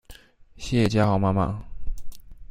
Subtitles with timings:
[0.57, 1.59] 謝謝家豪媽媽